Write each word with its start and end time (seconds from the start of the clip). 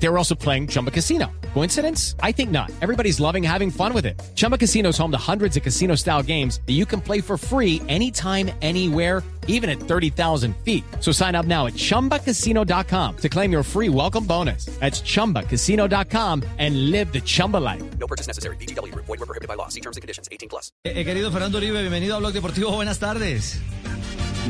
They 0.00 0.08
were 0.08 0.18
also 0.18 0.34
playing 0.34 0.68
Chumba 0.68 0.90
Casino. 0.90 1.30
Coincidence? 1.54 2.14
I 2.22 2.32
think 2.32 2.50
not. 2.50 2.70
Everybody's 2.80 3.18
loving 3.18 3.42
having 3.42 3.70
fun 3.70 3.92
with 3.92 4.06
it. 4.06 4.20
Chumba 4.34 4.56
Casino 4.56 4.90
is 4.90 4.98
home 4.98 5.10
to 5.10 5.18
hundreds 5.18 5.56
of 5.56 5.62
casino 5.62 5.96
style 5.96 6.22
games 6.22 6.60
that 6.66 6.74
you 6.74 6.86
can 6.86 7.00
play 7.00 7.20
for 7.20 7.36
free 7.36 7.82
anytime, 7.88 8.50
anywhere, 8.62 9.24
even 9.48 9.68
at 9.68 9.80
30,000 9.80 10.54
feet. 10.58 10.84
So 11.00 11.10
sign 11.10 11.34
up 11.34 11.46
now 11.46 11.66
at 11.66 11.74
chumbacasino.com 11.74 13.16
to 13.16 13.28
claim 13.28 13.50
your 13.50 13.62
free 13.64 13.88
welcome 13.88 14.24
bonus. 14.24 14.66
That's 14.78 15.00
chumbacasino.com 15.00 16.44
and 16.58 16.90
live 16.92 17.12
the 17.12 17.20
Chumba 17.20 17.56
life. 17.56 17.82
No 17.98 18.06
purchase 18.06 18.28
necessary. 18.28 18.56
BGW. 18.56 18.94
Void 18.94 19.08
were 19.08 19.26
prohibited 19.26 19.48
by 19.48 19.54
law. 19.54 19.68
See 19.68 19.80
terms 19.80 19.96
and 19.96 20.02
conditions. 20.02 20.28
18 20.30 20.48
plus. 20.48 20.70
Eh, 20.84 20.92
eh, 20.94 21.04
querido 21.04 21.32
Fernando 21.32 21.58
Uribe, 21.58 21.80
bienvenido 21.80 22.14
a 22.14 22.18
Blog 22.20 22.34
Deportivo. 22.34 22.70
Buenas 22.72 23.00
tardes. 23.00 23.60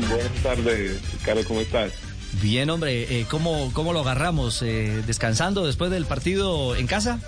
Buenas 0.07 0.43
tardes, 0.43 1.01
Carlos, 1.25 1.45
¿cómo 1.45 1.59
estás? 1.59 1.91
Bien, 2.33 2.69
hombre, 2.69 3.19
eh, 3.19 3.25
¿cómo, 3.29 3.71
¿cómo 3.73 3.91
lo 3.91 4.01
agarramos? 4.01 4.61
Eh, 4.61 5.03
¿Descansando 5.05 5.65
después 5.65 5.91
del 5.91 6.05
partido 6.05 6.75
en 6.75 6.87
casa? 6.87 7.19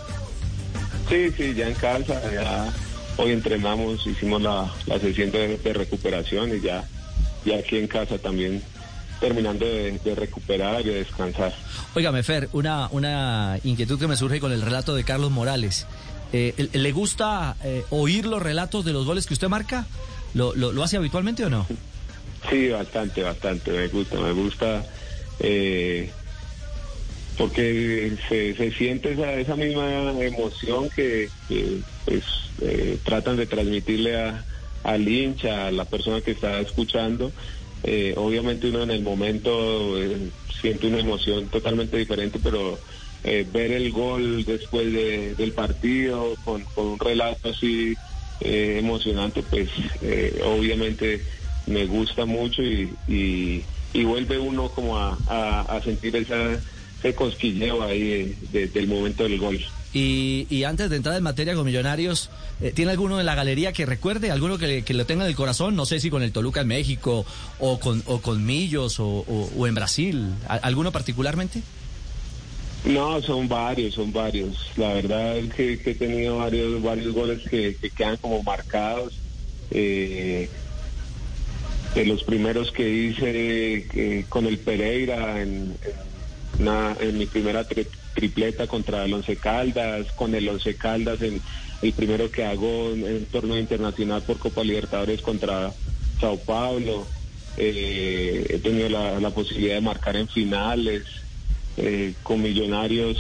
Sí, 1.09 1.29
sí, 1.35 1.53
ya 1.53 1.67
en 1.67 1.73
casa, 1.73 2.21
ya 2.31 2.71
hoy 3.17 3.31
entrenamos, 3.31 4.05
hicimos 4.07 4.41
la, 4.41 4.71
la 4.85 4.99
sesión 4.99 5.31
de, 5.31 5.57
de 5.57 5.73
recuperación 5.73 6.55
y 6.55 6.61
ya, 6.61 6.87
ya 7.45 7.57
aquí 7.57 7.77
en 7.77 7.87
casa 7.87 8.17
también 8.19 8.61
terminando 9.19 9.65
de, 9.65 9.99
de 9.99 10.15
recuperar 10.15 10.81
y 10.81 10.85
de 10.85 10.93
descansar. 10.95 11.53
Óigame, 11.93 12.23
Fer, 12.23 12.49
una, 12.53 12.87
una 12.91 13.59
inquietud 13.63 13.99
que 13.99 14.07
me 14.07 14.15
surge 14.15 14.39
con 14.39 14.51
el 14.51 14.61
relato 14.61 14.95
de 14.95 15.03
Carlos 15.03 15.31
Morales. 15.31 15.87
Eh, 16.31 16.70
¿Le 16.71 16.91
gusta 16.93 17.57
oír 17.89 18.25
los 18.25 18.41
relatos 18.41 18.85
de 18.85 18.93
los 18.93 19.05
goles 19.05 19.27
que 19.27 19.33
usted 19.33 19.49
marca? 19.49 19.85
¿Lo, 20.33 20.55
lo, 20.55 20.71
lo 20.71 20.83
hace 20.83 20.95
habitualmente 20.95 21.43
o 21.43 21.49
no? 21.49 21.67
Sí, 22.51 22.70
bastante, 22.70 23.23
bastante, 23.23 23.71
me 23.71 23.89
gusta, 23.89 24.21
me 24.21 24.34
gusta, 24.34 24.87
eh, 25.39 26.17
porque 27.37 28.17
se, 28.29 28.55
se 28.55 28.71
siente 28.73 29.13
esa, 29.13 29.34
esa 29.35 29.55
misma 29.55 30.12
emoción 30.23 30.89
que, 30.91 31.34
pues, 32.05 32.23
eh, 32.61 33.01
tratan 33.05 33.37
de 33.37 33.48
transmitirle 33.48 34.17
a, 34.17 34.48
al 34.84 35.07
hincha, 35.07 35.67
a 35.67 35.71
la 35.71 35.85
persona 35.89 36.21
que 36.21 36.31
está 36.31 36.59
escuchando. 36.61 37.34
Eh, 37.84 38.15
obviamente 38.17 38.70
uno 38.70 38.83
en 38.83 38.91
el 38.91 39.04
momento 39.04 39.95
siente 40.61 40.87
una 40.87 40.99
emoción 40.99 41.49
totalmente 41.49 41.98
diferente, 41.98 42.39
pero 42.41 42.81
ver 43.23 43.71
el 43.73 43.91
gol 43.91 44.45
después 44.45 44.91
de- 44.93 45.35
del 45.35 45.54
partido 45.54 46.37
con, 46.43 46.65
con 46.65 46.87
un 46.87 46.99
relato 46.99 47.49
así 47.49 47.98
emocionante, 48.39 49.43
pues 49.43 49.70
obviamente 50.45 51.26
me 51.67 51.85
gusta 51.85 52.26
mucho 52.26 52.62
y, 52.63 52.93
y, 53.07 53.63
y 53.93 54.04
vuelve 54.04 54.40
uno 54.40 54.70
como 54.70 54.98
a, 54.98 55.17
a- 55.27 55.62
a 55.62 55.81
sentir 55.84 56.15
esa, 56.15 56.35
ese 56.99 57.13
cosquilleo 57.15 57.84
ahí 57.84 57.99
de- 58.01 58.35
de- 58.51 58.67
del 58.67 58.87
momento 58.87 59.23
del 59.23 59.37
gol. 59.40 59.59
Y, 59.93 60.48
y 60.49 60.63
antes 60.63 60.89
de 60.89 60.95
entrar 60.95 61.17
en 61.17 61.23
materia 61.23 61.54
con 61.54 61.65
Millonarios, 61.65 62.29
eh, 62.62 62.71
¿tiene 62.73 62.91
alguno 62.91 63.20
en 63.20 63.26
la 63.26 63.35
galería 63.35 63.73
que 63.73 63.85
recuerde? 63.85 64.31
¿Alguno 64.31 64.57
que, 64.57 64.84
que 64.85 64.94
lo 64.94 65.06
tenga 65.06 65.25
en 65.25 65.29
el 65.29 65.35
corazón? 65.35 65.75
No 65.75 65.85
sé 65.85 66.00
si 66.00 66.09
con 66.09 66.23
el 66.23 66.31
Toluca 66.31 66.62
en 66.62 66.67
México 66.67 67.25
o 67.59 67.78
con, 67.79 68.01
o 68.06 68.22
con 68.22 68.45
Millos 68.45 69.01
o, 69.01 69.06
o- 69.06 69.50
o 69.57 69.67
en 69.67 69.75
Brasil. 69.75 70.29
¿A- 70.47 70.56
¿Alguno 70.56 70.94
particularmente? 70.94 71.62
No, 72.85 73.22
son 73.22 73.47
varios, 73.50 73.94
son 73.94 74.12
varios. 74.13 74.67
La 74.78 74.94
verdad 74.94 75.38
es 75.38 75.53
que, 75.53 75.78
que 75.78 75.91
he 75.91 75.95
tenido 75.95 76.38
varios, 76.38 76.81
varios 76.81 77.13
goles 77.13 77.41
que, 77.50 77.75
que 77.79 77.89
quedan 77.89 78.16
como 78.17 78.41
marcados. 78.44 79.13
Eh, 79.72 80.50
de 81.95 82.06
los 82.06 82.23
primeros 82.23 82.72
que 82.72 82.89
hice 82.89 83.88
eh, 83.94 84.25
con 84.29 84.45
el 84.45 84.59
Pereira 84.59 85.41
en, 85.41 85.78
en 85.84 86.11
en 86.99 87.17
mi 87.17 87.25
primera 87.25 87.67
tri- 87.67 87.88
tripleta 88.13 88.67
contra 88.67 89.05
el 89.05 89.13
Once 89.13 89.35
Caldas, 89.38 90.05
con 90.16 90.35
el 90.35 90.47
Once 90.47 90.75
Caldas 90.75 91.19
en 91.21 91.41
el 91.81 91.93
primero 91.93 92.29
que 92.31 92.43
hago 92.43 92.91
en 92.91 93.03
el 93.03 93.25
torneo 93.25 93.57
internacional 93.57 94.21
por 94.23 94.38
Copa 94.38 94.63
Libertadores 94.63 95.21
contra 95.21 95.73
Sao 96.19 96.38
Paulo. 96.38 97.07
Eh, 97.57 98.45
he 98.47 98.59
tenido 98.59 98.89
la, 98.89 99.31
posibilidad 99.31 99.75
de 99.75 99.81
marcar 99.81 100.16
en 100.16 100.27
finales 100.27 101.03
eh, 101.77 102.13
con 102.21 102.41
Millonarios, 102.41 103.17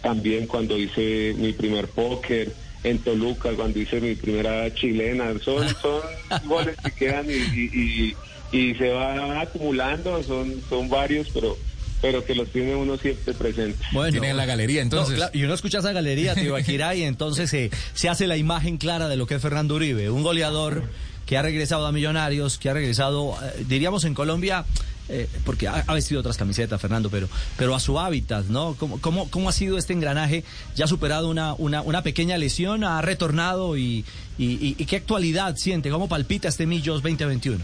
también 0.00 0.46
cuando 0.46 0.78
hice 0.78 1.34
mi 1.36 1.52
primer 1.52 1.88
póker 1.88 2.54
en 2.84 2.98
Toluca, 2.98 3.50
cuando 3.56 3.78
hice 3.80 4.00
mi 4.00 4.14
primera 4.14 4.72
chilena, 4.74 5.32
son, 5.44 5.66
son 5.80 6.00
goles 6.46 6.76
que 6.84 6.90
quedan 6.92 7.26
y, 7.28 7.34
y, 7.34 7.70
y- 7.74 8.16
y 8.52 8.72
se 8.76 8.88
van 8.90 9.36
acumulando, 9.38 10.22
son, 10.22 10.54
son 10.68 10.88
varios, 10.88 11.28
pero 11.34 11.56
pero 12.00 12.22
que 12.24 12.34
los 12.34 12.48
tiene 12.52 12.76
uno 12.76 12.96
siempre 12.98 13.32
presente. 13.32 13.82
Bueno, 13.90 14.12
Tiene 14.12 14.28
en 14.30 14.36
la 14.36 14.44
galería, 14.44 14.82
entonces. 14.82 15.12
No, 15.12 15.16
claro, 15.16 15.32
y 15.36 15.42
uno 15.42 15.54
escucha 15.54 15.78
esa 15.78 15.90
galería, 15.92 16.34
tío 16.34 16.54
Akira, 16.54 16.94
y 16.94 17.02
entonces 17.02 17.48
se 17.50 17.70
se 17.94 18.08
hace 18.10 18.26
la 18.26 18.36
imagen 18.36 18.76
clara 18.76 19.08
de 19.08 19.16
lo 19.16 19.26
que 19.26 19.36
es 19.36 19.42
Fernando 19.42 19.74
Uribe, 19.74 20.10
un 20.10 20.22
goleador 20.22 20.84
que 21.26 21.38
ha 21.38 21.42
regresado 21.42 21.86
a 21.86 21.92
Millonarios, 21.92 22.58
que 22.58 22.68
ha 22.68 22.74
regresado, 22.74 23.34
eh, 23.42 23.64
diríamos 23.66 24.04
en 24.04 24.12
Colombia, 24.14 24.66
eh, 25.08 25.28
porque 25.44 25.68
ha, 25.68 25.82
vestido 25.92 26.20
otras 26.20 26.38
camisetas, 26.38 26.80
Fernando, 26.80 27.10
pero, 27.10 27.28
pero 27.58 27.74
a 27.74 27.80
su 27.80 27.98
hábitat, 27.98 28.46
¿no? 28.46 28.74
¿Cómo, 28.78 29.00
cómo, 29.00 29.30
cómo 29.30 29.48
ha 29.50 29.52
sido 29.52 29.76
este 29.76 29.92
engranaje? 29.92 30.44
¿Ya 30.76 30.86
ha 30.86 30.88
superado 30.88 31.28
una, 31.28 31.54
una, 31.54 31.82
una 31.82 32.02
pequeña 32.02 32.38
lesión? 32.38 32.84
¿Ha 32.84 33.02
retornado? 33.02 33.76
Y, 33.76 34.04
y, 34.38 34.74
qué 34.86 34.96
actualidad 34.96 35.56
siente? 35.56 35.90
¿Cómo 35.90 36.08
palpita 36.08 36.48
este 36.48 36.66
Millos 36.66 37.02
2021? 37.02 37.62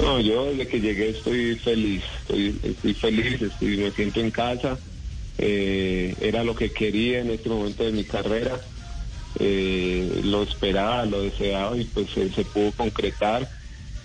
No, 0.00 0.20
yo 0.20 0.46
desde 0.46 0.66
que 0.66 0.80
llegué 0.80 1.10
estoy 1.10 1.54
feliz, 1.56 2.02
estoy, 2.22 2.58
estoy 2.62 2.94
feliz, 2.94 3.42
estoy, 3.42 3.76
me 3.76 3.90
siento 3.92 4.20
en 4.20 4.30
casa, 4.30 4.78
eh, 5.38 6.16
era 6.20 6.42
lo 6.42 6.56
que 6.56 6.72
quería 6.72 7.20
en 7.20 7.30
este 7.30 7.48
momento 7.48 7.84
de 7.84 7.92
mi 7.92 8.02
carrera, 8.02 8.58
eh, 9.38 10.22
lo 10.24 10.42
esperaba, 10.42 11.04
lo 11.04 11.22
deseaba 11.22 11.76
y 11.76 11.84
pues 11.84 12.08
se 12.10 12.44
pudo 12.44 12.72
concretar 12.72 13.48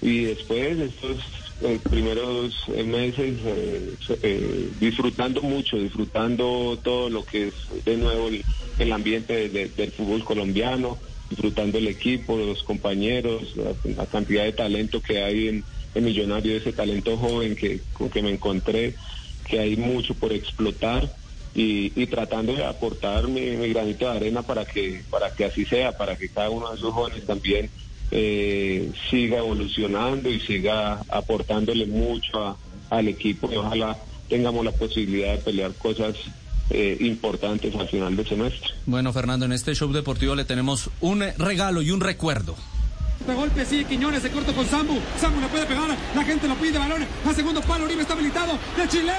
y 0.01 0.25
después 0.25 0.79
estos 0.79 1.23
eh, 1.61 1.79
primeros 1.89 2.53
meses 2.67 3.39
eh, 3.43 3.95
eh, 4.21 4.69
disfrutando 4.79 5.41
mucho, 5.41 5.77
disfrutando 5.77 6.79
todo 6.83 7.09
lo 7.09 7.25
que 7.25 7.47
es 7.47 7.53
de 7.85 7.97
nuevo 7.97 8.27
el, 8.27 8.45
el 8.77 8.91
ambiente 8.91 9.33
de- 9.33 9.49
de- 9.49 9.69
del 9.69 9.91
fútbol 9.93 10.23
colombiano, 10.23 10.99
disfrutando 11.29 11.77
el 11.79 11.87
equipo, 11.87 12.37
los 12.37 12.63
compañeros, 12.63 13.53
la, 13.55 14.05
cantidad 14.05 14.43
de 14.45 14.53
talento 14.53 15.01
que 15.01 15.23
hay 15.23 15.47
en, 15.47 15.65
en 15.95 16.03
Millonario, 16.03 16.55
ese 16.57 16.73
talento 16.73 17.17
joven 17.17 17.55
que, 17.55 17.81
con 17.91 18.09
que 18.09 18.21
me 18.21 18.29
encontré, 18.29 18.95
que 19.43 19.59
hay 19.59 19.77
mucho 19.77 20.13
por 20.13 20.31
explotar 20.31 21.11
y, 21.53 21.91
y 22.01 22.05
tratando 22.07 22.53
de 22.53 22.63
aportar 22.65 23.27
mi, 23.27 23.41
mi 23.57 23.69
granito 23.69 24.05
de 24.05 24.15
arena 24.17 24.43
para 24.43 24.65
que, 24.65 25.05
para 25.09 25.31
que 25.33 25.45
así 25.45 25.65
sea, 25.65 25.97
para 25.97 26.15
que 26.15 26.29
cada 26.29 26.49
uno 26.51 26.69
de 26.69 26.75
esos 26.75 26.93
jóvenes 26.93 27.25
también 27.25 27.71
eh, 28.11 28.91
siga 29.09 29.37
evolucionando 29.39 30.29
y 30.29 30.39
siga 30.39 31.01
aportándole 31.09 31.85
mucho 31.85 32.45
a- 32.45 32.57
al 32.89 33.07
equipo 33.07 33.51
y 33.51 33.55
ojalá 33.57 33.97
tengamos 34.29 34.63
la 34.65 34.71
posibilidad 34.71 35.31
de 35.33 35.37
pelear 35.39 35.73
cosas 35.73 36.15
eh, 36.69 36.97
importantes 37.01 37.73
al 37.75 37.87
final 37.87 38.15
del 38.15 38.27
semestre. 38.27 38.69
Bueno, 38.85 39.13
Fernando, 39.13 39.45
en 39.45 39.53
este 39.53 39.73
show 39.73 39.91
deportivo 39.93 40.35
le 40.35 40.43
tenemos 40.45 40.89
un 41.01 41.23
regalo 41.37 41.81
y 41.81 41.91
un 41.91 42.01
recuerdo. 42.01 42.55
De 43.25 43.33
golpe 43.33 43.65
sigue 43.65 43.85
Quiñones, 43.85 44.21
se 44.21 44.29
corta 44.31 44.53
con 44.53 44.65
Sambu. 44.65 44.99
Sambu 45.19 45.39
le 45.41 45.47
puede 45.47 45.65
pegar, 45.65 45.89
la 46.15 46.23
gente 46.23 46.47
lo 46.47 46.55
pide, 46.55 46.77
balón 46.77 47.05
a 47.25 47.33
segundo 47.33 47.61
palo, 47.61 47.85
Uribe 47.85 48.01
está 48.01 48.13
habilitado. 48.13 48.57
¡De 48.77 48.87
chilena! 48.87 49.17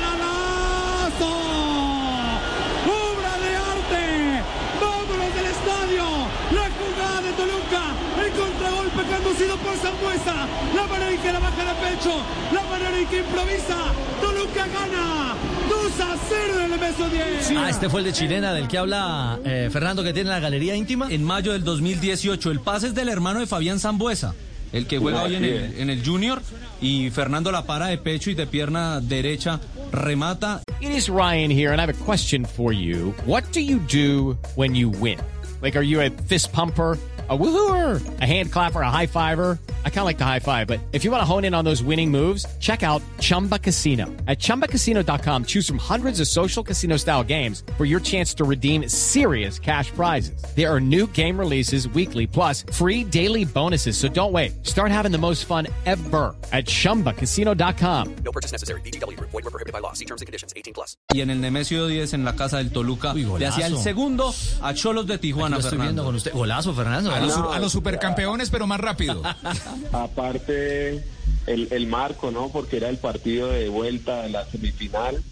¡Golazo! 0.00 1.30
¡Obra 2.88 3.32
de 3.44 3.50
arte! 3.56 4.42
¡Vámonos 4.80 5.34
del 5.34 5.46
estadio! 5.46 6.04
La 6.56 6.66
jugada 6.78 7.20
de 7.22 7.32
Toluca, 7.32 7.82
el 8.24 8.30
contragolpe 8.32 9.02
conducido 9.14 9.56
por 9.58 9.76
Zambuesa, 9.76 10.36
en 11.10 11.20
que 11.20 11.32
la 11.32 11.38
baja 11.38 11.64
de 11.64 11.96
pecho, 11.96 12.10
la 12.52 12.62
manera 12.62 12.98
en 12.98 13.06
que 13.06 13.18
improvisa, 13.18 13.76
Toluca 14.20 14.66
gana, 14.66 15.34
2 15.68 16.00
a 16.00 16.16
0 16.28 16.64
en 16.66 16.72
el 16.72 16.78
beso 16.78 17.08
10. 17.08 17.52
Ah, 17.56 17.70
este 17.70 17.88
fue 17.88 18.00
el 18.00 18.06
de 18.06 18.12
Chilena 18.12 18.52
del 18.52 18.68
que 18.68 18.78
habla 18.78 19.38
eh, 19.44 19.68
Fernando, 19.72 20.02
que 20.02 20.12
tiene 20.12 20.30
la 20.30 20.40
galería 20.40 20.74
íntima. 20.76 21.08
En 21.10 21.24
mayo 21.24 21.52
del 21.52 21.64
2018, 21.64 22.50
el 22.50 22.60
pase 22.60 22.88
es 22.88 22.94
del 22.94 23.08
hermano 23.08 23.40
de 23.40 23.46
Fabián 23.46 23.80
Zambuesa, 23.80 24.34
el 24.72 24.86
que 24.86 24.98
juega 24.98 25.22
hoy 25.24 25.34
en 25.34 25.44
el, 25.44 25.74
en 25.78 25.90
el 25.90 26.04
Junior, 26.04 26.42
y 26.80 27.10
Fernando 27.10 27.50
la 27.50 27.64
para 27.64 27.86
de 27.86 27.98
pecho 27.98 28.30
y 28.30 28.34
de 28.34 28.46
pierna 28.46 29.00
derecha 29.00 29.60
remata. 29.92 30.62
It 30.80 30.90
is 30.90 31.08
Ryan 31.08 31.50
here, 31.50 31.72
and 31.72 31.80
I 31.80 31.86
have 31.86 31.90
a 31.90 32.04
question 32.04 32.44
for 32.44 32.72
you. 32.72 33.14
What 33.26 33.44
do 33.52 33.60
you 33.60 33.78
do 33.78 34.38
when 34.54 34.74
you 34.74 34.88
win? 34.88 35.18
Like, 35.60 35.76
are 35.76 35.82
you 35.84 36.00
a 36.00 36.10
fist 36.10 36.52
pumper? 36.52 36.96
A 37.28 37.36
woohooer, 37.38 38.00
a 38.20 38.26
hand 38.26 38.50
clapper, 38.50 38.80
a 38.80 38.90
high 38.90 39.06
fiver. 39.06 39.56
I 39.84 39.90
kind 39.90 40.00
of 40.00 40.06
like 40.06 40.16
the 40.18 40.24
high 40.24 40.40
five, 40.40 40.66
but 40.66 40.80
if 40.92 41.04
you 41.04 41.10
want 41.10 41.20
to 41.20 41.24
hone 41.24 41.44
in 41.44 41.54
on 41.54 41.64
those 41.66 41.82
winning 41.82 42.10
moves, 42.10 42.46
check 42.60 42.82
out 42.82 43.02
Chumba 43.18 43.58
Casino. 43.58 44.06
At 44.26 44.38
chumbacasino.com, 44.38 45.44
choose 45.44 45.68
from 45.68 45.76
hundreds 45.78 46.18
of 46.20 46.26
social 46.28 46.62
casino 46.64 46.96
style 46.96 47.22
games 47.22 47.62
for 47.76 47.84
your 47.84 48.00
chance 48.00 48.32
to 48.34 48.44
redeem 48.44 48.88
serious 48.88 49.58
cash 49.58 49.90
prizes. 49.90 50.42
There 50.56 50.72
are 50.72 50.80
new 50.80 51.06
game 51.08 51.38
releases 51.38 51.86
weekly, 51.90 52.26
plus 52.26 52.64
free 52.72 53.04
daily 53.04 53.44
bonuses. 53.44 53.98
So 53.98 54.08
don't 54.08 54.32
wait. 54.32 54.66
Start 54.66 54.90
having 54.90 55.12
the 55.12 55.18
most 55.18 55.44
fun 55.44 55.66
ever 55.84 56.34
at 56.52 56.64
chumbacasino.com. 56.64 58.16
No 58.24 58.32
purchase 58.32 58.52
necessary. 58.52 58.80
VGW 58.80 59.16
Group. 59.16 59.30
Void 59.30 59.44
were 59.44 59.50
prohibited 59.50 59.72
by 59.74 59.80
law. 59.80 59.92
See 59.92 60.04
terms 60.06 60.22
and 60.22 60.26
conditions. 60.26 60.54
18 60.56 60.72
plus. 60.72 60.96
Y 61.12 61.20
en 61.20 61.30
el 61.30 61.40
Nemesio 61.40 61.86
10 61.86 62.14
en 62.14 62.24
la 62.24 62.34
casa 62.34 62.56
del 62.58 62.70
Toluca 62.70 63.12
Uy, 63.12 63.22
le 63.22 63.28
golazo. 63.28 63.52
hacía 63.54 63.66
el 63.66 63.76
segundo 63.78 64.34
a 64.62 64.74
Cholos 64.74 65.06
de 65.06 65.18
Tijuana, 65.18 65.56
Lo 65.56 65.60
estoy 65.60 65.78
viendo 65.78 66.02
Fernando. 66.02 66.04
con 66.04 66.14
usted. 66.16 66.32
Golazo, 66.32 66.72
Fernando. 66.74 67.12
A 67.12 67.20
los, 67.20 67.36
No, 67.36 67.52
a 67.52 67.58
los 67.58 67.72
supercampeones, 67.72 68.50
pero 68.50 68.66
más 68.66 68.80
rápido. 68.80 69.22
Aparte, 69.92 71.04
el, 71.46 71.68
el 71.70 71.86
marco, 71.86 72.30
¿no? 72.30 72.50
Porque 72.50 72.76
era 72.78 72.88
el 72.88 72.98
partido 72.98 73.48
de 73.50 73.68
vuelta 73.68 74.22
de 74.22 74.30
la 74.30 74.44
semifinal. 74.46 75.22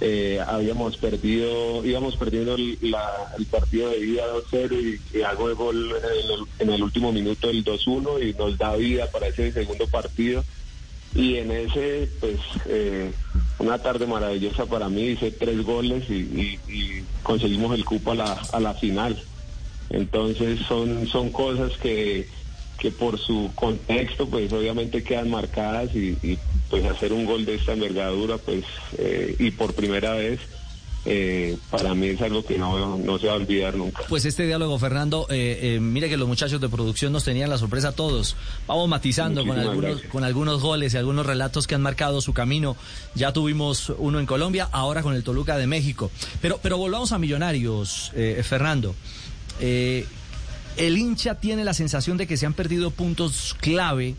Eh, 0.00 0.40
habíamos 0.44 0.96
perdido, 0.96 1.84
íbamos 1.84 2.16
perdiendo 2.16 2.56
el, 2.56 2.76
la- 2.80 3.30
el 3.38 3.46
partido 3.46 3.90
de 3.90 4.00
ida 4.04 4.24
2-0 4.50 5.00
y, 5.12 5.18
y 5.18 5.22
hago 5.22 5.48
el 5.48 5.54
gol 5.54 5.76
en 5.96 6.30
el, 6.32 6.46
en 6.68 6.74
el 6.74 6.82
último 6.82 7.12
minuto 7.12 7.46
del 7.46 7.64
2-1 7.64 8.28
y 8.28 8.34
nos 8.34 8.58
da 8.58 8.74
vida 8.74 9.06
para 9.12 9.28
ese 9.28 9.52
segundo 9.52 9.86
partido. 9.86 10.44
Y 11.14 11.36
en 11.36 11.52
ese, 11.52 12.10
pues, 12.20 12.40
eh, 12.66 13.12
una 13.58 13.78
tarde 13.78 14.06
maravillosa 14.06 14.66
para 14.66 14.88
mí, 14.88 15.02
hice 15.02 15.30
tres 15.30 15.62
goles 15.62 16.04
y, 16.10 16.14
y- 16.14 16.60
y 16.66 17.04
conseguimos 17.22 17.72
el 17.76 17.84
cupo 17.84 18.10
a 18.10 18.14
la, 18.16 18.32
a 18.32 18.58
la 18.58 18.74
final. 18.74 19.22
Entonces 19.90 20.58
son, 20.66 21.06
son 21.06 21.30
cosas 21.30 21.72
que, 21.80 22.28
que 22.82 22.90
por 22.90 23.16
su 23.16 23.48
contexto 23.54 24.28
pues 24.28 24.52
obviamente 24.52 25.04
quedan 25.04 25.30
marcadas 25.30 25.94
y, 25.94 26.18
y, 26.20 26.36
pues 26.68 26.84
hacer 26.84 27.12
un 27.12 27.26
gol 27.26 27.44
de 27.44 27.54
esta 27.54 27.74
envergadura 27.74 28.38
pues 28.38 28.64
eh, 28.98 29.36
y 29.38 29.52
por 29.52 29.72
primera 29.72 30.14
vez 30.14 30.40
eh, 31.04 31.56
para 31.70 31.94
mí 31.94 32.08
es 32.08 32.20
algo 32.20 32.44
que 32.44 32.58
no, 32.58 32.98
no 32.98 33.18
se 33.20 33.28
va 33.28 33.34
a 33.34 33.36
olvidar 33.36 33.76
nunca. 33.76 34.02
Pues 34.08 34.24
este 34.24 34.46
diálogo, 34.46 34.76
Fernando, 34.80 35.28
eh, 35.30 35.60
eh, 35.62 35.80
mire 35.80 36.08
que 36.08 36.16
los 36.16 36.26
muchachos 36.26 36.60
de 36.60 36.68
producción 36.68 37.12
nos 37.12 37.22
tenían 37.22 37.50
la 37.50 37.58
sorpresa 37.58 37.88
a 37.88 37.92
todos. 37.92 38.34
Vamos 38.66 38.88
matizando 38.88 39.46
con 39.46 39.56
algunos, 39.60 39.92
gracias. 39.92 40.10
con 40.10 40.24
algunos 40.24 40.60
goles 40.60 40.94
y 40.94 40.96
algunos 40.96 41.24
relatos 41.24 41.68
que 41.68 41.76
han 41.76 41.82
marcado 41.82 42.20
su 42.20 42.32
camino. 42.32 42.76
Ya 43.14 43.32
tuvimos 43.32 43.92
uno 43.98 44.18
en 44.18 44.26
Colombia, 44.26 44.68
ahora 44.72 45.02
con 45.02 45.14
el 45.14 45.22
Toluca 45.22 45.56
de 45.56 45.68
México. 45.68 46.10
Pero, 46.40 46.58
pero 46.60 46.78
volvamos 46.78 47.12
a 47.12 47.18
Millonarios, 47.18 48.10
eh, 48.16 48.42
Fernando. 48.44 48.96
El 50.76 50.96
hincha 50.98 51.34
tiene 51.36 51.64
la 51.64 51.74
sensación 51.74 52.16
de 52.16 52.26
que 52.26 52.36
se 52.36 52.46
han 52.46 52.54
perdido 52.54 52.90
puntos 52.90 53.54
clave 53.60 54.14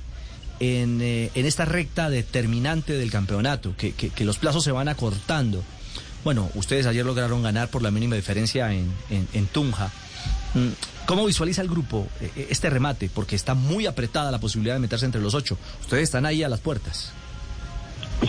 en, 0.59 0.99
eh, 1.01 1.31
en 1.33 1.45
esta 1.45 1.65
recta 1.65 2.09
determinante 2.09 2.93
del 2.93 3.11
campeonato, 3.11 3.73
que, 3.77 3.93
que- 3.93 4.23
los 4.25 4.37
plazos 4.37 4.63
se 4.63 4.71
van 4.71 4.87
acortando. 4.87 5.63
Bueno, 6.23 6.49
ustedes 6.55 6.85
ayer 6.85 7.05
lograron 7.05 7.41
ganar 7.43 7.69
por 7.69 7.81
la 7.81 7.91
mínima 7.91 8.15
diferencia 8.15 8.71
en, 8.71 8.87
en- 9.09 9.47
Tunja. 9.47 9.91
Mm, 10.53 10.67
¿Cómo 11.05 11.25
visualiza 11.25 11.61
el 11.63 11.67
grupo 11.67 12.07
eh, 12.21 12.29
eh, 12.35 12.47
este 12.49 12.69
remate? 12.69 13.09
Porque 13.13 13.35
está 13.35 13.55
muy 13.55 13.87
apretada 13.87 14.31
la 14.31 14.39
posibilidad 14.39 14.75
de 14.75 14.79
meterse 14.79 15.05
entre 15.05 15.19
los 15.21 15.33
ocho. 15.33 15.57
Ustedes 15.81 16.03
están 16.03 16.25
ahí 16.25 16.43
a 16.43 16.49
las 16.49 16.59
puertas. 16.61 17.11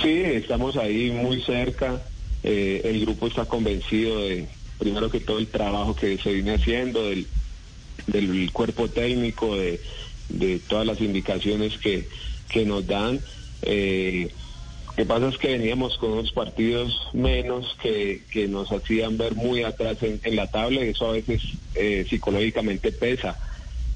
Sí, 0.03 0.09
estamos 0.11 0.77
ahí 0.77 1.11
muy 1.11 1.41
cerca. 1.43 2.01
El 2.43 3.01
grupo 3.03 3.27
está 3.29 3.45
convencido 3.45 4.19
de, 4.21 4.49
primero 4.79 5.09
que 5.11 5.21
todo, 5.21 5.39
el 5.39 5.47
trabajo 5.47 5.95
que 5.95 6.19
se 6.19 6.33
viene 6.33 6.55
haciendo, 6.55 7.09
del, 7.09 7.27
del 8.07 8.51
cuerpo 8.53 8.89
técnico, 8.89 9.57
de, 9.57 9.81
de 10.29 10.59
todas 10.59 10.87
las 10.87 11.01
indicaciones 11.01 11.79
que, 11.79 12.09
que 12.49 12.65
nos 12.65 12.87
dan. 12.87 13.21
Eh, 13.63 14.29
lo 14.89 14.95
que 14.95 15.05
pasa 15.07 15.29
es 15.29 15.39
que 15.39 15.49
veníamos 15.49 15.99
con 15.99 16.13
unos 16.13 16.33
partidos 16.33 17.09
menos 17.13 17.77
que, 17.83 18.23
que 18.31 18.47
nos 18.47 18.71
hacían 18.71 19.19
ver 19.19 19.35
muy 19.35 19.65
atrás 19.65 19.99
en, 20.03 20.37
la 20.37 20.47
tabla 20.47 20.85
y 20.85 20.91
eso 20.91 21.09
a 21.09 21.13
veces 21.13 21.43
eh, 21.75 22.07
psicológicamente 22.09 22.93
pesa, 22.93 23.37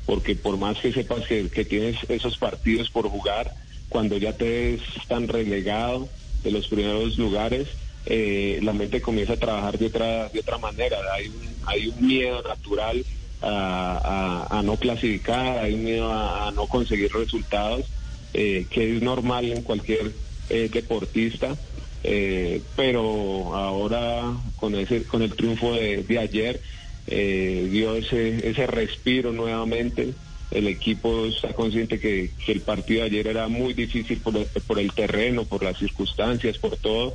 porque 0.06 0.35
por 0.35 0.56
más 0.56 0.79
que 0.79 0.93
sepas 0.93 1.25
que, 1.27 1.49
que 1.50 1.65
tienes 1.65 1.99
esos 2.09 2.37
partidos 2.37 2.91
por 2.91 3.09
jugar, 3.09 3.55
cuando 3.89 4.17
ya 4.17 4.33
te 4.33 4.45
ves 4.45 4.81
tan 5.06 5.29
relegado 5.29 6.09
de 6.43 6.50
los 6.50 6.67
primeros 6.67 7.17
lugares, 7.17 7.69
eh, 8.06 8.59
la 8.62 8.73
mente 8.73 9.00
comienza 9.00 9.35
a 9.35 9.37
trabajar 9.37 9.79
de 9.79 9.87
otra, 9.87 10.29
de 10.31 10.41
otra 10.41 10.59
manera. 10.59 10.99
Hay 11.12 11.29
un, 11.29 11.55
hay 11.67 11.87
un 11.89 12.06
miedo 12.06 12.43
natural 12.43 13.05
a, 13.40 14.46
a- 14.50 14.62
no 14.62 14.76
clasificar, 14.79 15.58
hay 15.58 15.76
miedo 15.76 16.12
a, 16.12 16.50
no 16.52 16.67
conseguir 16.67 17.12
resultados, 17.12 17.87
eh, 18.35 18.67
que 18.70 18.96
es 18.96 19.02
normal 19.02 19.44
en 19.50 19.62
cualquier 19.62 20.14
eh, 20.49 20.69
deportista. 20.73 21.56
Eh, 22.05 22.62
pero 22.76 23.55
ahora 23.56 24.23
con 24.56 24.75
ese 24.76 25.05
con 25.05 25.23
el 25.23 25.35
triunfo 25.35 25.73
de, 25.75 26.05
de 26.05 26.19
ayer 26.19 26.61
dio 27.05 27.96
ese 27.96 28.49
ese 28.49 28.67
respiro 28.69 29.32
nuevamente 29.32 30.14
el 30.50 30.69
equipo 30.69 31.26
está 31.26 31.52
consciente 31.55 31.99
que, 31.99 32.35
que 32.44 32.52
el 32.52 32.62
partido 32.62 33.00
de 33.00 33.06
ayer 33.06 33.26
era 33.26 33.49
muy 33.49 33.75
difícil 33.75 34.20
por 34.23 34.37
el, 34.37 34.46
por 34.46 34.79
el 34.79 34.93
terreno 34.93 35.44
por 35.44 35.64
las 35.64 35.76
circunstancias 35.79 36.56
por 36.58 36.76
todo 36.76 37.14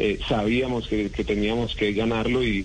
Eh, 0.00 0.20
sabíamos 0.28 0.86
que, 0.86 1.08
teníamos 1.08 1.74
que 1.74 1.92
ganarlo 1.92 2.44
y, 2.44 2.64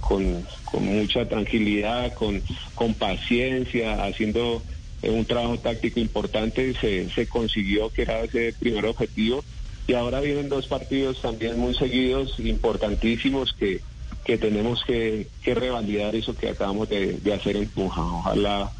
con, 0.00 0.44
mucha 0.80 1.28
tranquilidad 1.28 2.14
con 2.14 2.94
paciencia 2.94 4.04
haciendo 4.04 4.62
eh, 5.02 5.10
un 5.10 5.24
trabajo 5.24 5.58
táctico 5.58 5.98
importante 5.98 6.74
se, 6.74 7.26
consiguió 7.26 7.90
que 7.90 8.02
era 8.02 8.22
ese 8.22 8.54
primer 8.58 8.86
objetivo 8.86 9.44
y 9.88 9.94
ahora 9.94 10.20
vienen 10.20 10.48
dos 10.48 10.68
partidos 10.68 11.20
también 11.20 11.58
muy 11.58 11.74
seguidos, 11.74 12.38
importantísimos, 12.38 13.52
que, 13.52 13.80
que 14.24 14.38
tenemos 14.38 14.84
que, 14.84 15.26
que 15.42 15.56
revalidar 15.56 16.14
eso 16.14 16.36
que 16.36 16.50
acabamos 16.50 16.88
de, 16.88 17.18
hacer 17.34 17.56
en 17.56 17.66
Tunja. 17.68 18.00
Ojalá 18.00 18.70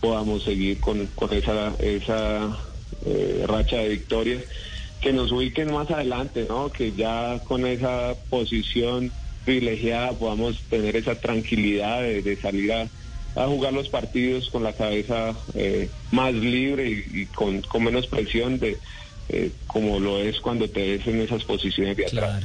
podamos 0.00 0.44
seguir 0.44 0.80
con, 0.80 1.06
esa 1.30 1.72
eh, 1.78 3.44
racha 3.46 3.76
de 3.76 3.88
victorias 3.90 4.42
que 5.00 5.12
nos 5.12 5.32
ubiquen 5.32 5.72
más 5.72 5.90
adelante, 5.90 6.46
¿no? 6.48 6.70
Que 6.70 6.92
ya 6.92 7.40
con 7.44 7.66
esa 7.66 8.14
posición 8.30 9.12
privilegiada 9.44 10.12
podamos 10.12 10.58
tener 10.68 10.96
esa 10.96 11.14
tranquilidad 11.14 12.02
de, 12.02 12.36
salir 12.40 12.72
a, 12.72 12.88
jugar 13.46 13.72
los 13.72 13.88
partidos 13.88 14.48
con 14.50 14.62
la 14.64 14.72
cabeza 14.72 15.34
eh, 15.54 15.90
más 16.10 16.32
libre 16.34 17.04
y, 17.12 17.26
con, 17.26 17.62
menos 17.80 18.06
presión 18.06 18.58
de 18.58 18.78
eh, 19.28 19.50
como 19.66 20.00
lo 20.00 20.18
es 20.20 20.40
cuando 20.40 20.68
te 20.68 20.96
ves 20.96 21.06
en 21.06 21.20
esas 21.20 21.44
posiciones 21.44 21.96
de 21.96 22.06
atrás. 22.06 22.44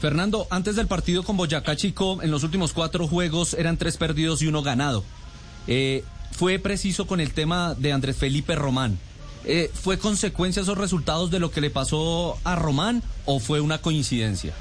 Fernando, 0.00 0.46
antes 0.48 0.76
del 0.76 0.86
partido 0.86 1.24
con 1.24 1.36
Boyacá 1.36 1.76
Chico, 1.76 2.22
en 2.22 2.30
los 2.30 2.42
últimos 2.42 2.72
cuatro 2.72 3.06
juegos 3.06 3.54
eran 3.54 3.76
tres 3.76 3.96
perdidos 3.96 4.40
y 4.40 4.46
uno 4.46 4.62
ganado. 4.62 5.04
Eh, 5.66 6.04
¿Fue 6.30 6.58
preciso 6.58 7.06
con 7.06 7.20
el 7.20 7.32
tema 7.32 7.74
de 7.74 7.92
Andrés 7.92 8.16
Felipe 8.16 8.54
Román? 8.54 8.98
Eh, 9.44 9.70
¿Fue 9.72 9.98
consecuencia 9.98 10.62
esos 10.62 10.76
resultados 10.76 11.30
de 11.30 11.38
lo 11.40 11.50
que 11.50 11.60
le 11.60 11.70
pasó 11.70 12.38
a 12.44 12.56
Román 12.56 13.02
o 13.24 13.40
fue 13.40 13.60
una 13.60 13.78
coincidencia? 13.78 14.52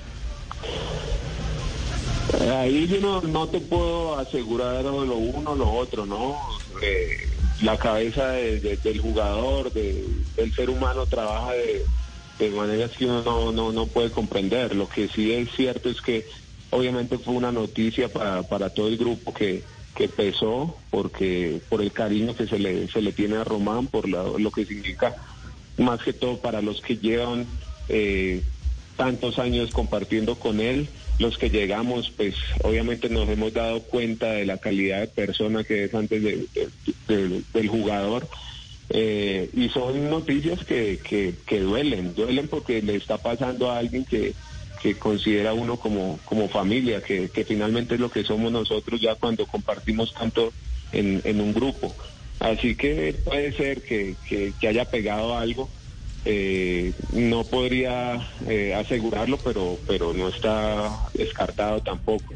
Eh, 2.42 2.50
Ahí 2.50 3.00
no, 3.02 3.22
no 3.22 3.48
te 3.48 3.60
puedo 3.60 4.18
asegurar 4.18 4.84
lo 4.84 5.16
uno 5.18 5.52
o 5.52 5.56
lo 5.56 5.72
otro, 5.72 6.06
¿no? 6.06 6.38
Eh, 6.82 7.28
la 7.62 7.78
cabeza 7.78 8.30
de- 8.30 8.60
de- 8.62 8.78
del 8.78 9.00
jugador, 9.02 9.72
de- 9.74 10.06
del 10.38 10.54
ser 10.54 10.70
humano 10.70 11.06
trabaja 11.06 11.52
de, 11.54 11.84
de 12.40 12.50
maneras 12.52 12.92
que 12.92 13.06
uno 13.06 13.22
no, 13.24 13.52
no, 13.52 13.72
no 13.74 13.86
puede 13.88 14.12
comprender. 14.12 14.76
Lo 14.76 14.88
que 14.88 15.10
sí 15.10 15.34
es 15.34 15.50
cierto 15.58 15.90
es 15.90 16.00
que 16.02 16.26
obviamente 16.70 17.18
fue 17.18 17.34
una 17.34 17.52
noticia 17.52 18.08
para, 18.08 18.44
para 18.44 18.70
todo 18.70 18.88
el 18.88 18.98
grupo 18.98 19.34
que, 19.34 19.64
que 20.00 20.08
pesó 20.08 20.78
porque 20.92 21.60
por 21.68 21.82
el 21.82 21.92
cariño 21.92 22.34
que 22.34 22.48
se 22.48 22.58
le, 22.58 22.88
se 22.88 23.02
le 23.02 23.12
tiene 23.12 23.36
a 23.36 23.44
Román, 23.44 23.88
por 23.88 24.08
la- 24.08 24.24
lo 24.24 24.50
que 24.50 24.66
significa 24.66 25.14
más 25.78 26.02
que 26.04 26.14
todo 26.14 26.40
para 26.40 26.62
los 26.62 26.80
que 26.82 26.96
llevan 26.96 27.48
eh, 27.90 28.42
tantos 28.96 29.38
años 29.40 29.72
compartiendo 29.72 30.40
con 30.40 30.62
él. 30.62 30.90
Los 31.18 31.38
que 31.38 31.50
llegamos, 31.50 32.12
pues 32.16 32.34
obviamente 32.64 33.10
nos 33.10 33.28
hemos 33.28 33.52
dado 33.52 33.84
cuenta 33.84 34.32
de 34.32 34.46
la 34.46 34.58
calidad 34.58 35.02
de 35.02 35.08
persona 35.08 35.66
que 35.66 35.84
es 35.86 35.94
antes 35.94 36.24
de- 36.24 36.48
de- 36.56 36.70
de- 37.18 37.44
del 37.54 37.68
jugador. 37.68 38.30
Eh, 38.92 39.50
y 39.54 39.68
son 39.70 40.10
noticias 40.10 40.64
que, 40.64 41.02
que 41.46 41.60
duelen, 41.60 42.14
duelen 42.16 42.48
porque 42.48 42.82
le 42.82 42.96
está 42.96 43.18
pasando 43.18 43.70
a 43.70 43.80
alguien 43.80 44.06
que, 44.06 44.34
que 44.82 44.98
considera 44.98 45.54
uno 45.54 45.78
como, 45.78 46.20
como 46.26 46.50
familia, 46.50 47.02
que, 47.02 47.30
que 47.30 47.44
finalmente 47.44 47.96
es 47.96 48.00
lo 48.00 48.10
que 48.10 48.24
somos 48.24 48.52
nosotros 48.52 49.00
ya 49.02 49.16
cuando 49.16 49.46
compartimos 49.46 50.14
tanto 50.14 50.54
en, 50.92 51.22
en 51.24 51.42
un 51.42 51.54
grupo. 51.54 51.96
Así 52.40 52.76
que 52.76 53.14
puede 53.24 53.52
ser 53.54 53.82
que, 53.82 54.16
que, 54.28 54.68
haya 54.68 54.86
pegado 54.86 55.38
algo. 55.38 55.70
Eh, 56.26 56.94
no 57.14 57.46
podría 57.46 58.30
eh, 58.48 58.74
asegurarlo, 58.74 59.38
pero, 59.38 59.78
pero 59.88 60.14
no 60.14 60.30
está 60.30 61.10
descartado 61.14 61.82
tampoco. 61.82 62.34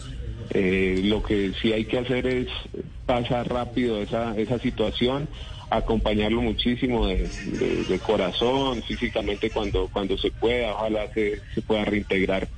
Eh, 0.49 1.01
lo 1.03 1.23
que 1.23 1.53
sí 1.61 1.73
hay 1.73 1.85
que 1.85 1.99
hacer 1.99 2.27
es 2.27 2.47
pasar 3.05 3.47
rápido 3.49 4.01
esa, 4.01 4.37
esa 4.37 4.59
situación, 4.59 5.27
acompañarlo 5.69 6.41
muchísimo 6.41 7.07
de, 7.07 7.29
de- 7.41 7.85
corazón, 7.99 8.83
físicamente 8.83 9.49
cuando, 9.51 9.87
cuando 9.89 10.17
se 10.17 10.31
pueda, 10.31 10.73
ojalá 10.73 11.09
se, 11.13 11.41
pueda 11.61 11.85
reintegrar 11.85 12.49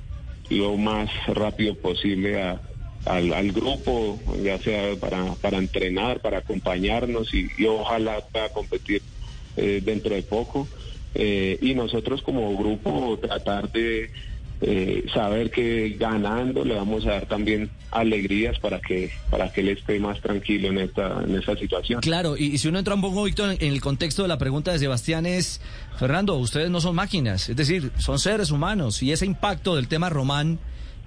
lo 0.50 0.76
más 0.76 1.10
rápido 1.26 1.74
posible 1.74 2.40
a- 2.42 2.60
al, 3.04 3.32
al 3.32 3.52
grupo, 3.52 4.20
ya 4.42 4.58
sea 4.60 4.96
para, 4.96 5.34
para 5.36 5.58
entrenar, 5.58 6.20
para 6.20 6.38
acompañarnos 6.38 7.32
y, 7.32 7.48
y 7.56 7.64
ojalá 7.66 8.20
pueda 8.32 8.48
competir 8.50 9.02
eh, 9.56 9.80
dentro 9.82 10.14
de 10.14 10.22
poco. 10.22 10.68
Eh, 11.14 11.56
y 11.62 11.74
nosotros 11.74 12.20
como 12.22 12.54
grupo 12.56 13.18
tratar 13.22 13.70
de 13.72 14.10
eh, 14.60 15.04
saber 15.12 15.50
que 15.50 15.96
ganando 15.98 16.64
le 16.64 16.74
vamos 16.74 17.04
a 17.06 17.10
dar 17.10 17.26
también 17.26 17.70
alegrías 17.90 18.58
para 18.58 18.80
que 18.80 19.10
para 19.30 19.52
que 19.52 19.60
él 19.60 19.68
esté 19.70 19.98
más 19.98 20.20
tranquilo 20.20 20.68
en 20.68 20.78
esta 20.78 21.22
en 21.22 21.34
esta 21.36 21.56
situación. 21.56 22.00
Claro, 22.00 22.36
y, 22.36 22.56
si 22.58 22.68
uno 22.68 22.78
entra 22.78 22.94
un 22.94 23.00
poco, 23.00 23.24
Víctor, 23.24 23.56
en, 23.58 23.72
el 23.72 23.80
contexto 23.80 24.22
de 24.22 24.28
la 24.28 24.38
pregunta 24.38 24.72
de 24.72 24.78
Sebastián 24.78 25.26
es, 25.26 25.60
Fernando, 25.98 26.34
ustedes 26.36 26.70
no 26.70 26.80
son 26.80 26.94
máquinas, 26.94 27.48
es 27.48 27.56
decir, 27.56 27.92
son 27.98 28.18
seres 28.18 28.50
humanos 28.50 29.02
y 29.02 29.12
ese 29.12 29.26
impacto 29.26 29.76
del 29.76 29.88
tema 29.88 30.08
Román, 30.08 30.58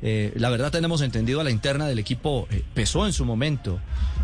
eh, 0.01 0.31
la 0.35 0.49
verdad 0.49 0.71
tenemos 0.71 1.01
entendido 1.01 1.41
a 1.41 1.43
la 1.43 1.51
interna 1.51 1.87
del 1.87 1.99
equipo, 1.99 2.47
eh, 2.51 2.63
pesó 2.73 3.05
en 3.05 3.13
su 3.13 3.25
momento. 3.25 3.79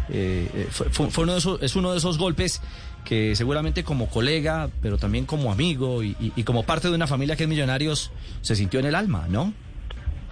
Eh, 0.10 0.48
eh, 0.54 0.68
fue 0.70 1.24
uno 1.24 1.34
de 1.34 1.40
esos, 1.40 1.62
es 1.64 1.76
uno 1.76 1.92
de 1.92 1.98
esos 1.98 2.18
golpes 2.18 2.62
que 3.06 3.36
seguramente 3.36 3.84
como 3.84 4.10
colega, 4.10 4.70
pero 4.82 4.98
también 4.98 5.26
como 5.26 5.52
amigo 5.52 6.04
y, 6.04 6.16
y- 6.36 6.44
como 6.44 6.64
parte 6.64 6.90
de 6.90 6.96
una 6.96 7.08
familia 7.08 7.36
que 7.38 7.44
es 7.44 7.50
Millonarios, 7.50 8.12
se 8.42 8.56
sintió 8.56 8.80
en 8.82 8.88
el 8.88 8.96
alma, 8.96 9.28
¿no? 9.30 9.54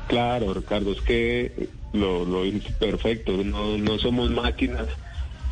Claro, 0.07 0.53
Ricardo, 0.53 0.91
es 0.91 1.01
que 1.01 1.69
lo, 1.93 2.25
lo 2.25 2.43
perfecto, 2.79 3.31
no, 3.43 3.77
no 3.77 3.97
somos 3.99 4.29
máquinas, 4.31 4.87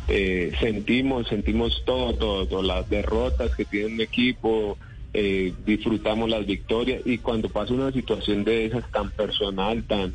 eh, 0.08 0.52
sentimos, 0.60 1.28
sentimos 1.28 1.82
todo, 1.86 2.12
todo, 2.14 2.46
todo, 2.46 2.62
las 2.62 2.88
derrotas 2.90 3.50
que 3.52 3.64
tiene 3.64 3.94
un 3.94 4.00
equipo, 4.00 4.76
eh, 5.14 5.54
disfrutamos 5.64 6.28
las 6.28 6.44
victorias. 6.44 7.00
Y 7.04 7.18
cuando 7.18 7.48
pasa 7.48 7.72
una 7.72 7.92
situación 7.92 8.44
de 8.44 8.66
esas 8.66 8.90
tan 8.90 9.10
personal, 9.10 9.84
tan 9.84 10.12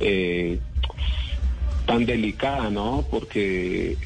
eh, 0.00 0.60
tan 1.86 2.06
delicada, 2.06 2.70
¿no? 2.70 3.04
Porque 3.10 3.96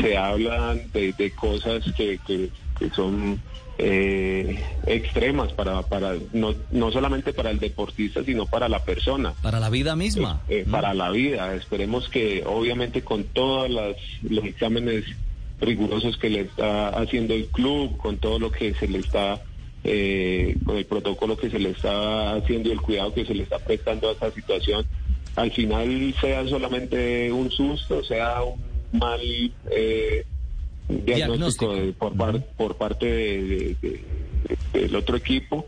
se 0.00 0.16
hablan 0.16 0.90
de, 0.92 1.12
de 1.12 1.30
cosas 1.32 1.84
que, 1.96 2.18
que, 2.26 2.50
que 2.78 2.90
son 2.90 3.40
eh, 3.78 4.62
extremas 4.86 5.52
para, 5.52 5.82
para 5.82 6.14
no, 6.32 6.54
no 6.70 6.92
solamente 6.92 7.32
para 7.32 7.50
el 7.50 7.58
deportista, 7.58 8.22
sino 8.22 8.46
para 8.46 8.68
la 8.68 8.84
persona. 8.84 9.34
Para 9.42 9.60
la 9.60 9.70
vida 9.70 9.96
misma. 9.96 10.42
Eh, 10.48 10.66
para 10.70 10.94
la 10.94 11.10
vida. 11.10 11.54
Esperemos 11.54 12.08
que 12.08 12.44
obviamente 12.46 13.02
con 13.02 13.24
todos 13.24 13.70
las, 13.70 13.96
los 14.22 14.44
exámenes 14.44 15.04
rigurosos 15.60 16.16
que 16.16 16.28
le 16.28 16.40
está 16.42 16.88
haciendo 16.90 17.34
el 17.34 17.46
club, 17.46 17.96
con 17.96 18.18
todo 18.18 18.38
lo 18.38 18.50
que 18.50 18.74
se 18.74 18.88
le 18.88 18.98
está, 18.98 19.40
eh, 19.84 20.56
con 20.64 20.76
el 20.76 20.84
protocolo 20.84 21.36
que 21.36 21.50
se 21.50 21.58
le 21.58 21.70
está 21.70 22.34
haciendo 22.34 22.68
y 22.68 22.72
el 22.72 22.80
cuidado 22.80 23.14
que 23.14 23.24
se 23.24 23.34
le 23.34 23.44
está 23.44 23.58
prestando 23.58 24.08
a 24.08 24.12
esta 24.12 24.30
situación, 24.32 24.84
al 25.36 25.50
final 25.52 26.14
sea 26.20 26.46
solamente 26.46 27.30
un 27.32 27.50
susto, 27.50 28.02
sea 28.04 28.42
un 28.42 28.60
mal 28.98 29.20
eh, 29.70 30.24
diagnóstico, 30.88 31.72
Diagnóstico. 31.72 31.74
de- 31.74 31.92
por, 31.92 32.16
par- 32.16 32.46
por 32.56 32.76
parte 32.76 33.06
de- 33.06 33.42
de- 33.42 33.76
de- 33.82 34.80
del 34.80 34.96
otro 34.96 35.16
equipo 35.16 35.66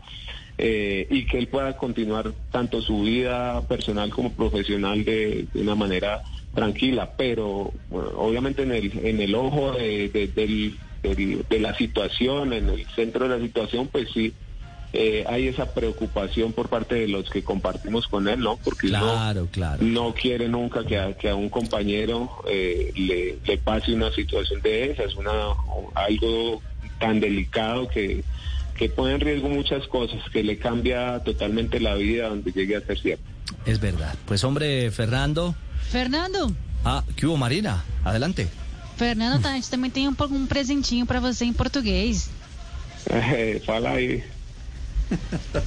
eh, 0.57 1.07
y 1.09 1.25
que 1.25 1.37
él 1.37 1.47
pueda 1.47 1.75
continuar 1.77 2.31
tanto 2.51 2.81
su 2.81 3.01
vida 3.01 3.61
personal 3.67 4.09
como 4.11 4.31
profesional 4.33 5.03
de, 5.03 5.47
de 5.53 5.61
una 5.61 5.75
manera 5.75 6.21
tranquila, 6.53 7.11
pero 7.17 7.73
bueno, 7.89 8.09
obviamente 8.15 8.63
en 8.63 8.71
el, 8.71 8.91
en 9.05 9.19
el 9.21 9.35
ojo 9.35 9.73
de, 9.73 10.09
de- 10.09 10.27
del- 10.27 10.79
del- 11.03 11.45
de 11.49 11.59
la 11.59 11.75
situación, 11.75 12.53
en 12.53 12.69
el 12.69 12.85
centro 12.95 13.27
de 13.27 13.37
la 13.37 13.43
situación, 13.45 13.87
pues 13.91 14.09
sí. 14.13 14.33
Eh, 14.95 15.25
hay 15.27 15.47
esa 15.47 15.73
preocupación 15.73 16.53
por 16.53 16.69
parte 16.69 16.95
de 16.95 17.07
los 17.07 17.29
que 17.29 17.43
compartimos 17.43 18.07
con 18.07 18.27
él, 18.27 18.39
¿no? 18.39 18.57
Porque 18.57 18.87
no- 18.87 18.99
Claro, 18.99 19.47
claro. 19.51 19.83
no 19.83 20.13
quiere 20.13 20.47
nunca 20.49 20.85
que 20.85 20.97
a, 20.97 21.13
que 21.17 21.29
a 21.29 21.35
un 21.35 21.49
compañero 21.49 22.29
eh, 22.49 22.91
le, 22.95 23.37
le 23.45 23.57
pase 23.57 23.93
una 23.93 24.11
situación 24.11 24.61
de 24.61 24.91
esas, 24.91 25.15
una, 25.15 25.31
algo 25.95 26.61
tan 26.99 27.19
delicado 27.19 27.87
que, 27.89 28.23
que 28.77 28.89
pone 28.89 29.13
en 29.15 29.19
riesgo 29.21 29.49
muchas 29.49 29.85
cosas, 29.87 30.19
que 30.31 30.43
le 30.43 30.57
cambia 30.57 31.19
totalmente 31.23 31.79
la 31.79 31.95
vida 31.95 32.29
donde 32.29 32.51
llegue 32.51 32.75
a 32.75 32.81
ser 32.81 32.99
cierto. 32.99 33.23
Es 33.65 33.79
verdad. 33.79 34.15
Pues 34.25 34.43
hombre, 34.43 34.91
Fernando. 34.91 35.55
Fernando, 35.89 36.51
Ah, 36.83 37.03
¿qué 37.15 37.25
hubo, 37.25 37.35
Marina? 37.37 37.83
Adelante. 38.03 38.47
Fernando, 38.95 39.45
a 39.47 39.53
gente 39.53 39.69
também 39.69 39.89
tem 39.91 40.07
um, 40.07 40.15
um 40.31 40.45
presentinho 40.45 41.05
pra 41.05 41.19
você 41.19 41.43
em 41.45 41.51
português. 41.53 42.29
Eh, 43.09 43.59
fala 43.65 43.89
aí. 43.89 44.23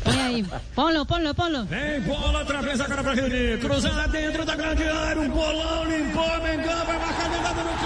Põe 0.05 0.21
aí. 0.21 0.45
Ponlo, 0.75 1.07
ponlo, 1.07 1.35
ponlo. 1.35 1.65
Vem 1.65 2.01
bola, 2.01 2.43
atravessa 2.43 2.85
a 2.85 2.89
cara 2.89 3.03
pra 3.03 3.15
Reni. 3.15 3.59
Cruzada 3.59 4.09
dentro 4.09 4.45
da 4.45 4.55
grande 4.57 4.85
área. 4.85 5.23
Um 5.23 5.29
bolão 5.29 5.85
limpou. 5.85 6.43
Mengão 6.43 6.85
vai 6.87 6.99
marcar 6.99 7.31
jogada 7.33 7.63
no 7.63 7.78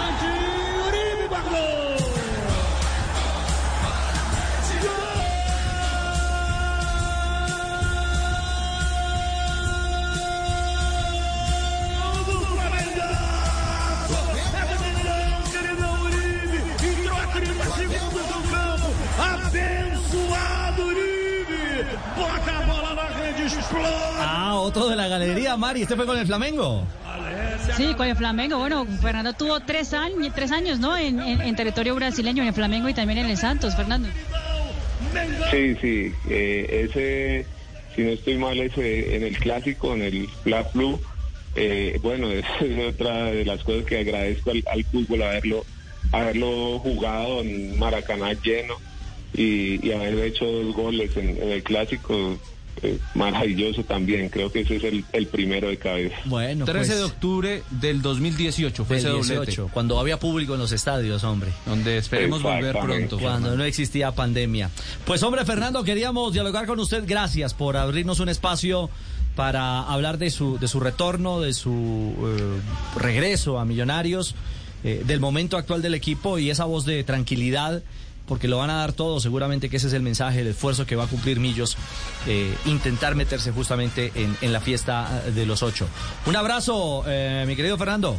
otro 24.63 24.89
de 24.89 24.95
la 24.95 25.07
galería, 25.07 25.55
Mari. 25.57 25.83
¿Este 25.83 25.95
fue 25.95 26.05
con 26.05 26.17
el 26.17 26.25
Flamengo? 26.25 26.83
Sí, 27.77 27.93
con 27.95 28.07
el 28.07 28.15
Flamengo. 28.15 28.57
Bueno, 28.57 28.85
Fernando 29.01 29.33
tuvo 29.33 29.59
tres 29.61 29.93
años, 29.93 30.33
tres 30.35 30.51
años 30.51 30.79
¿no? 30.79 30.97
En, 30.97 31.19
en- 31.19 31.41
en 31.41 31.55
territorio 31.55 31.95
brasileño, 31.95 32.41
en 32.41 32.49
el 32.49 32.53
Flamengo 32.53 32.89
y 32.89 32.93
también 32.93 33.19
en 33.19 33.27
el 33.29 33.37
Santos, 33.37 33.75
Fernando. 33.75 34.09
Sí, 35.51 35.75
sí, 35.81 36.11
eh, 36.29 36.87
ese, 36.89 37.45
si 37.95 38.01
no 38.01 38.09
estoy 38.09 38.37
mal, 38.37 38.59
ese 38.59 39.15
en 39.15 39.23
el 39.23 39.37
clásico, 39.37 39.93
en 39.93 40.01
el 40.01 40.27
Fla 40.43 40.63
Flu, 40.65 40.99
eh, 41.55 41.99
bueno, 42.01 42.29
es 42.31 42.45
otra 42.89 43.25
de 43.25 43.45
las 43.45 43.63
cosas 43.63 43.85
que 43.85 43.99
agradezco 43.99 44.51
al, 44.51 44.63
al 44.71 44.83
fútbol, 44.85 45.21
haberlo, 45.23 45.65
haberlo 46.11 46.79
jugado 46.79 47.41
en 47.41 47.77
Maracaná 47.77 48.33
lleno 48.33 48.75
y, 49.35 49.85
y 49.87 49.91
haber 49.91 50.17
hecho 50.25 50.45
dos 50.45 50.75
goles 50.75 51.15
en, 51.17 51.29
en 51.41 51.49
el 51.51 51.63
clásico, 51.63 52.37
eh, 52.81 52.99
maravilloso 53.13 53.83
también, 53.83 54.29
creo 54.29 54.51
que 54.51 54.61
ese 54.61 54.77
es 54.77 54.83
el, 54.83 55.05
el 55.13 55.27
primero 55.27 55.69
de 55.69 55.77
cabeza. 55.77 56.15
Bueno, 56.25 56.65
13 56.65 56.95
de 56.95 57.01
pues, 57.01 57.11
octubre 57.11 57.63
del 57.69 58.01
2018 58.01 58.85
fue 58.85 58.97
del 58.97 59.05
ese 59.05 59.13
doblete. 59.35 59.51
18, 59.51 59.69
cuando 59.73 59.99
había 59.99 60.19
público 60.19 60.53
en 60.53 60.59
los 60.59 60.71
estadios, 60.71 61.23
hombre. 61.23 61.51
Donde 61.65 61.97
esperemos 61.97 62.41
volver 62.41 62.77
pronto. 62.77 63.19
Cuando 63.19 63.55
no 63.55 63.63
existía 63.63 64.11
pandemia. 64.11 64.69
Pues 65.05 65.23
hombre, 65.23 65.45
Fernando, 65.45 65.83
queríamos 65.83 66.33
dialogar 66.33 66.65
con 66.65 66.79
usted. 66.79 67.03
Gracias 67.05 67.53
por 67.53 67.77
abrirnos 67.77 68.19
un 68.19 68.29
espacio 68.29 68.89
para 69.35 69.81
hablar 69.81 70.17
de 70.17 70.29
su, 70.29 70.57
de 70.59 70.67
su 70.67 70.79
retorno, 70.79 71.41
de 71.41 71.53
su 71.53 72.13
eh, 72.19 72.99
regreso 72.99 73.59
a 73.59 73.65
Millonarios, 73.65 74.35
eh, 74.83 75.03
del 75.05 75.19
momento 75.19 75.57
actual 75.57 75.81
del 75.81 75.93
equipo 75.93 76.37
y 76.37 76.49
esa 76.49 76.65
voz 76.65 76.85
de 76.85 77.03
tranquilidad, 77.03 77.81
porque 78.27 78.47
lo 78.47 78.57
van 78.57 78.69
a 78.69 78.75
dar 78.77 78.93
todo. 78.93 79.19
Seguramente 79.19 79.69
que 79.69 79.77
ese 79.77 79.87
es 79.87 79.93
el 79.93 80.01
mensaje, 80.01 80.41
el 80.41 80.47
esfuerzo 80.47 80.85
que 80.85 80.95
va 80.95 81.03
a 81.05 81.07
cumplir 81.07 81.39
Millos, 81.39 81.77
eh, 82.27 82.53
intentar 82.65 83.15
meterse 83.15 83.51
justamente 83.51 84.11
en, 84.15 84.35
en 84.41 84.53
la 84.53 84.59
fiesta 84.61 85.23
eh, 85.27 85.31
de 85.31 85.45
los 85.45 85.63
ocho. 85.63 85.87
Un 86.25 86.35
abrazo, 86.35 87.03
eh, 87.07 87.43
mi 87.47 87.55
querido 87.55 87.77
Fernando. 87.77 88.17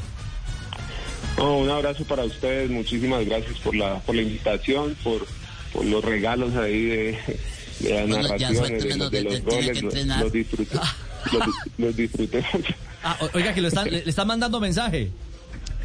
No, 1.36 1.58
un 1.58 1.70
abrazo 1.70 2.04
para 2.04 2.24
ustedes, 2.24 2.70
muchísimas 2.70 3.24
gracias 3.26 3.58
por 3.58 3.74
la, 3.74 3.98
por 4.00 4.14
la 4.14 4.22
invitación, 4.22 4.96
por, 5.02 5.26
por 5.72 5.84
los 5.84 6.04
regalos 6.04 6.54
ahí 6.54 6.82
de, 6.84 7.18
de 7.80 7.90
las 7.90 8.08
Bueno, 8.08 8.22
narraciones, 8.22 8.82
de, 8.84 8.96
los- 8.96 9.10
de 9.10 9.22
los 9.22 9.42
goles, 9.42 9.82
los, 9.82 9.94
los 9.94 10.32
disfruté, 10.32 10.78
los, 11.32 11.46
los 11.78 11.96
disfruté. 11.96 12.44
Ah, 13.02 13.18
oiga, 13.34 13.52
que 13.52 13.60
lo 13.60 13.68
están, 13.68 13.86
le, 13.90 14.04
le 14.04 14.10
están 14.10 14.26
mandando 14.28 14.60
mensaje. 14.60 15.10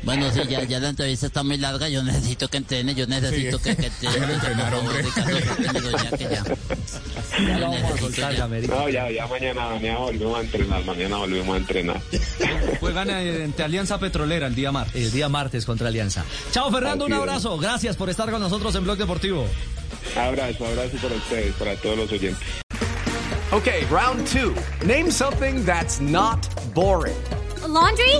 Bueno, 0.03 0.31
sí, 0.31 0.41
ya, 0.49 0.63
ya 0.63 0.79
la 0.79 0.89
entrevista 0.89 1.27
está 1.27 1.43
muy 1.43 1.57
larga. 1.57 1.89
Yo 1.89 2.03
necesito 2.03 2.47
que 2.47 2.57
entrene. 2.57 2.95
Yo 2.95 3.05
necesito 3.07 3.59
que, 3.59 3.75
que 3.75 3.87
entrene. 3.87 4.15
Déjelo 4.19 4.33
entrenar, 4.33 4.73
hombre. 4.73 5.03
Ya, 5.03 6.17
que 6.17 6.23
ya. 6.23 6.43
Ya 7.47 7.59
lo 7.59 7.69
vamos 7.69 7.91
a 7.91 7.97
soltar, 7.97 8.35
ya. 8.35 8.47
No, 8.47 8.89
ya, 8.89 9.11
ya 9.11 9.27
mañana, 9.27 9.69
mañana 9.69 9.99
volvemos 9.99 10.37
a 10.37 10.41
entrenar, 10.41 10.85
mañana 10.85 11.17
volvemos 11.17 11.53
a 11.53 11.57
entrenar. 11.57 12.01
Juegan 12.79 13.09
eh, 13.09 13.43
ante 13.45 13.63
Alianza 13.63 13.99
Petrolera 13.99 14.47
el 14.47 14.55
día 14.55 14.71
martes. 14.71 14.95
El 14.95 15.11
día 15.11 15.29
martes 15.29 15.65
contra 15.65 15.87
Alianza. 15.87 16.25
Chao, 16.51 16.71
Fernando, 16.71 17.05
un 17.05 17.13
abrazo. 17.13 17.57
Gracias 17.57 17.95
por 17.95 18.09
estar 18.09 18.29
con 18.31 18.41
nosotros 18.41 18.73
en 18.75 18.83
Blog 18.83 18.97
Deportivo. 18.97 19.45
Abrazo, 20.15 20.65
abrazo 20.65 20.97
para 21.01 21.15
ustedes, 21.15 21.53
para 21.55 21.75
todos 21.75 21.97
los 21.97 22.11
oyentes. 22.11 22.47
Okay, 23.51 23.83
round 23.89 24.27
two. 24.27 24.53
Name 24.85 25.09
something 25.09 25.65
that's 25.65 25.99
not 25.99 26.47
boring. 26.75 27.17
A 27.63 27.67
laundry? 27.67 28.19